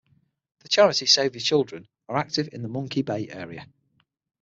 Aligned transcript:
The 0.61 0.67
charity 0.67 1.05
Save 1.05 1.33
the 1.33 1.39
Children 1.39 1.87
are 2.09 2.17
active 2.17 2.49
in 2.51 2.63
the 2.63 2.67
Monkey 2.67 3.03
Bay 3.03 3.27
area. 3.29 3.67